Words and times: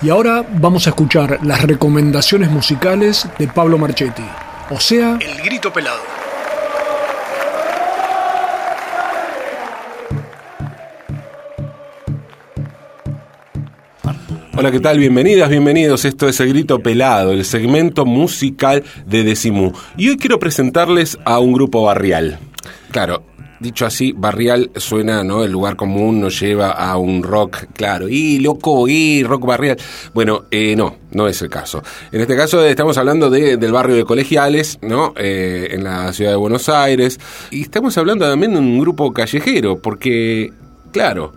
Y 0.00 0.10
ahora 0.10 0.46
vamos 0.48 0.86
a 0.86 0.90
escuchar 0.90 1.40
las 1.42 1.62
recomendaciones 1.62 2.48
musicales 2.50 3.26
de 3.36 3.48
Pablo 3.48 3.78
Marchetti, 3.78 4.22
o 4.70 4.78
sea, 4.78 5.18
El 5.20 5.42
Grito 5.42 5.72
Pelado. 5.72 5.98
Hola, 14.56 14.70
¿qué 14.70 14.78
tal? 14.78 14.98
Bienvenidas, 14.98 15.48
bienvenidos. 15.50 16.04
Esto 16.04 16.28
es 16.28 16.38
El 16.38 16.50
Grito 16.50 16.78
Pelado, 16.78 17.32
el 17.32 17.44
segmento 17.44 18.04
musical 18.04 18.84
de 19.04 19.24
Decimú. 19.24 19.72
Y 19.96 20.10
hoy 20.10 20.16
quiero 20.16 20.38
presentarles 20.38 21.18
a 21.24 21.40
un 21.40 21.52
grupo 21.52 21.82
barrial. 21.82 22.38
Claro, 22.92 23.24
dicho 23.60 23.86
así, 23.86 24.12
barrial 24.12 24.70
suena, 24.76 25.24
¿no? 25.24 25.44
El 25.44 25.52
lugar 25.52 25.76
común 25.76 26.20
nos 26.20 26.40
lleva 26.40 26.70
a 26.70 26.96
un 26.96 27.22
rock, 27.22 27.64
claro, 27.74 28.08
y 28.08 28.38
loco, 28.38 28.88
y 28.88 29.22
rock 29.24 29.46
barrial. 29.46 29.76
Bueno, 30.14 30.44
eh, 30.50 30.76
no, 30.76 30.96
no 31.12 31.28
es 31.28 31.42
el 31.42 31.48
caso. 31.48 31.82
En 32.12 32.20
este 32.20 32.36
caso 32.36 32.64
estamos 32.64 32.98
hablando 32.98 33.30
de, 33.30 33.56
del 33.56 33.72
barrio 33.72 33.96
de 33.96 34.04
Colegiales, 34.04 34.78
¿no? 34.82 35.12
Eh, 35.16 35.68
en 35.72 35.84
la 35.84 36.12
ciudad 36.12 36.32
de 36.32 36.36
Buenos 36.36 36.68
Aires. 36.68 37.18
Y 37.50 37.62
estamos 37.62 37.96
hablando 37.98 38.28
también 38.28 38.52
de 38.52 38.58
un 38.58 38.78
grupo 38.78 39.12
callejero, 39.12 39.80
porque, 39.80 40.52
claro, 40.92 41.32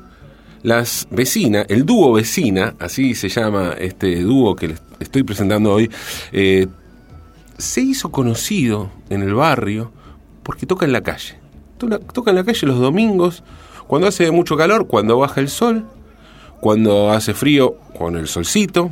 las 0.64 1.08
vecinas, 1.10 1.66
el 1.70 1.86
dúo 1.86 2.14
vecina, 2.14 2.76
así 2.80 3.16
se 3.16 3.30
llama 3.30 3.74
este 3.80 4.22
dúo 4.22 4.56
que 4.56 4.70
les 4.70 4.82
estoy 5.00 5.24
presentando 5.24 5.74
hoy, 5.74 5.90
eh, 6.32 6.68
se 7.58 7.82
hizo 7.82 8.12
conocido 8.12 8.92
en 9.10 9.22
el 9.24 9.34
barrio 9.34 9.92
porque 10.44 10.66
toca 10.66 10.86
en 10.86 10.92
la 10.92 11.02
calle 11.02 11.41
toca 11.88 12.32
en 12.32 12.38
la 12.38 12.44
calle 12.44 12.68
los 12.68 12.80
domingos, 12.80 13.44
cuando 13.88 14.08
hace 14.08 14.32
mucho 14.32 14.56
calor, 14.56 14.88
cuando 14.88 15.18
baja 15.18 15.42
el 15.42 15.50
sol, 15.50 15.86
cuando 16.62 17.12
hace 17.12 17.34
frío, 17.34 17.76
con 17.98 18.16
el 18.16 18.28
solcito, 18.28 18.92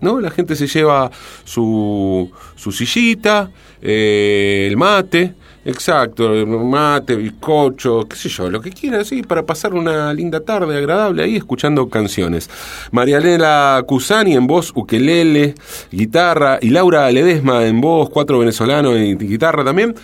¿no? 0.00 0.20
La 0.20 0.30
gente 0.30 0.56
se 0.56 0.66
lleva 0.66 1.10
su, 1.44 2.30
su 2.56 2.72
sillita, 2.72 3.50
eh, 3.82 4.66
el 4.68 4.76
mate, 4.76 5.34
exacto, 5.64 6.32
el 6.32 6.46
mate, 6.46 7.16
bizcocho, 7.16 8.06
qué 8.08 8.16
sé 8.16 8.28
yo, 8.28 8.50
lo 8.50 8.60
que 8.60 8.70
quiera, 8.70 9.00
así, 9.00 9.22
para 9.22 9.44
pasar 9.44 9.74
una 9.74 10.14
linda 10.14 10.40
tarde 10.40 10.78
agradable 10.78 11.24
ahí 11.24 11.36
escuchando 11.36 11.88
canciones. 11.88 12.48
Marianela 12.90 13.82
Cusani 13.86 14.34
en 14.34 14.46
voz, 14.46 14.72
ukelele, 14.74 15.54
guitarra, 15.90 16.58
y 16.62 16.70
Laura 16.70 17.10
Ledesma 17.10 17.66
en 17.66 17.80
voz, 17.80 18.08
cuatro 18.10 18.38
venezolanos 18.38 18.96
en 18.96 19.18
guitarra 19.18 19.64
también 19.64 19.94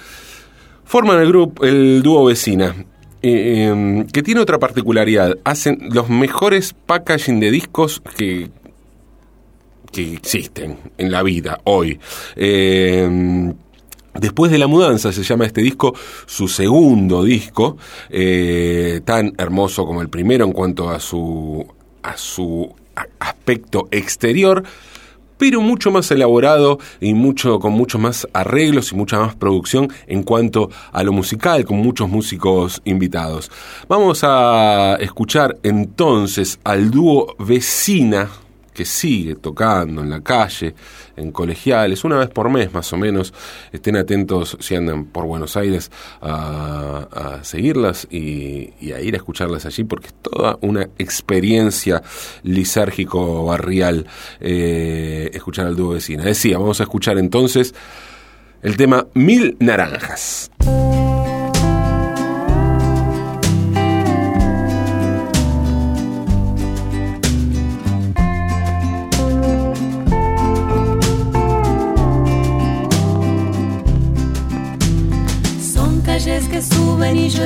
forman 0.84 1.20
el 1.20 1.28
grupo, 1.28 1.64
el 1.64 2.02
dúo 2.02 2.26
Vecina, 2.26 2.74
eh, 3.22 3.68
em, 3.68 4.06
que 4.06 4.22
tiene 4.22 4.40
otra 4.40 4.58
particularidad. 4.58 5.38
Hacen 5.44 5.88
los 5.90 6.08
mejores 6.08 6.74
packaging 6.86 7.40
de 7.40 7.50
discos 7.50 8.02
que, 8.16 8.50
que 9.90 10.12
existen 10.12 10.78
en 10.98 11.10
la 11.10 11.22
vida 11.22 11.60
hoy. 11.64 11.98
Em, 12.36 13.54
después 14.14 14.52
de 14.52 14.58
la 14.58 14.66
mudanza 14.66 15.12
se 15.12 15.22
llama 15.22 15.46
este 15.46 15.62
disco 15.62 15.94
su 16.26 16.48
segundo 16.48 17.24
disco, 17.24 17.76
eh, 18.10 19.00
tan 19.04 19.32
hermoso 19.38 19.86
como 19.86 20.02
el 20.02 20.08
primero 20.08 20.44
en 20.44 20.52
cuanto 20.52 20.90
a 20.90 21.00
su, 21.00 21.66
a 22.02 22.16
su 22.16 22.74
aspecto 23.18 23.88
exterior 23.90 24.64
pero 25.38 25.60
mucho 25.60 25.90
más 25.90 26.10
elaborado 26.10 26.78
y 27.00 27.14
mucho, 27.14 27.58
con 27.58 27.72
muchos 27.72 28.00
más 28.00 28.28
arreglos 28.32 28.92
y 28.92 28.96
mucha 28.96 29.18
más 29.18 29.34
producción 29.34 29.88
en 30.06 30.22
cuanto 30.22 30.70
a 30.92 31.02
lo 31.02 31.12
musical, 31.12 31.64
con 31.64 31.78
muchos 31.78 32.08
músicos 32.08 32.80
invitados. 32.84 33.50
Vamos 33.88 34.20
a 34.22 34.96
escuchar 35.00 35.56
entonces 35.62 36.58
al 36.64 36.90
dúo 36.90 37.34
Vecina 37.38 38.30
que 38.74 38.84
sigue 38.84 39.36
tocando 39.36 40.02
en 40.02 40.10
la 40.10 40.20
calle, 40.20 40.74
en 41.16 41.32
colegiales, 41.32 42.04
una 42.04 42.18
vez 42.18 42.28
por 42.28 42.50
mes 42.50 42.72
más 42.72 42.92
o 42.92 42.96
menos. 42.96 43.32
Estén 43.72 43.96
atentos 43.96 44.56
si 44.60 44.74
andan 44.74 45.06
por 45.06 45.24
Buenos 45.24 45.56
Aires 45.56 45.90
a, 46.20 47.38
seguirlas 47.42 48.06
y, 48.10 48.92
a 48.92 49.00
ir 49.00 49.14
a 49.14 49.16
escucharlas 49.16 49.64
allí 49.64 49.84
porque 49.84 50.08
es 50.08 50.14
toda 50.14 50.58
una 50.60 50.82
experiencia 50.98 52.02
lisérgico-barrial 52.42 54.06
eh, 54.40 55.30
escuchar 55.32 55.66
al 55.66 55.76
dúo 55.76 55.94
vecina. 55.94 56.24
Decía, 56.24 56.58
vamos 56.58 56.80
a 56.80 56.82
escuchar 56.82 57.16
entonces 57.18 57.74
el 58.62 58.76
tema 58.76 59.06
Mil 59.14 59.56
Naranjas. 59.60 60.50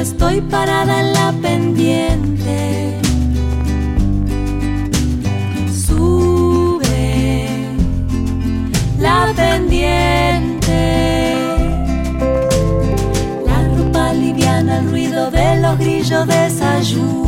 Estoy 0.00 0.41
parada 0.41 1.00
en 1.00 1.12
la 1.12 1.32
pendiente. 1.42 3.00
Sube 5.86 7.48
la 8.98 9.32
pendiente. 9.34 10.81
La 13.47 13.76
ropa 13.76 14.12
liviana, 14.14 14.78
el 14.78 14.91
ruido 14.91 15.31
de 15.31 15.60
los 15.60 15.78
grillos 15.78 16.26
desayuno. 16.26 17.27